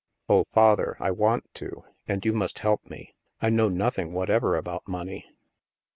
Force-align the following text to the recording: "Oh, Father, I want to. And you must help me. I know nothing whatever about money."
"Oh, 0.29 0.45
Father, 0.51 0.97
I 0.99 1.11
want 1.11 1.53
to. 1.53 1.83
And 2.07 2.25
you 2.25 2.33
must 2.33 2.57
help 2.57 2.89
me. 2.89 3.13
I 3.39 3.51
know 3.51 3.69
nothing 3.69 4.13
whatever 4.13 4.55
about 4.55 4.87
money." 4.87 5.27